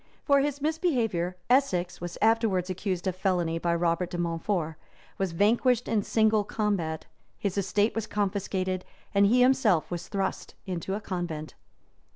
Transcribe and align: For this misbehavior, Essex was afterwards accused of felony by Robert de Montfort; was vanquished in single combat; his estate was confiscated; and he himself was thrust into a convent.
For 0.23 0.41
this 0.41 0.61
misbehavior, 0.63 1.37
Essex 1.47 2.01
was 2.01 2.17
afterwards 2.23 2.71
accused 2.71 3.05
of 3.05 3.15
felony 3.15 3.59
by 3.59 3.75
Robert 3.75 4.09
de 4.09 4.17
Montfort; 4.17 4.77
was 5.19 5.31
vanquished 5.31 5.87
in 5.87 6.01
single 6.01 6.43
combat; 6.43 7.05
his 7.37 7.55
estate 7.55 7.93
was 7.93 8.07
confiscated; 8.07 8.83
and 9.13 9.27
he 9.27 9.41
himself 9.41 9.91
was 9.91 10.07
thrust 10.07 10.55
into 10.65 10.95
a 10.95 11.01
convent. 11.01 11.53